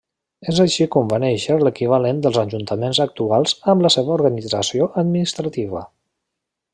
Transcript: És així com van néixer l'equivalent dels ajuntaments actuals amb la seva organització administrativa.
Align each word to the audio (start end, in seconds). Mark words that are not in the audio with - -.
És 0.51 0.59
així 0.61 0.85
com 0.95 1.09
van 1.11 1.21
néixer 1.23 1.57
l'equivalent 1.65 2.23
dels 2.25 2.39
ajuntaments 2.45 3.01
actuals 3.07 3.55
amb 3.75 3.87
la 3.87 3.95
seva 3.99 4.15
organització 4.19 4.89
administrativa. 5.03 5.85